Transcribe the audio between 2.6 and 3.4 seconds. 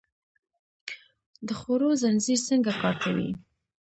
کار کوي؟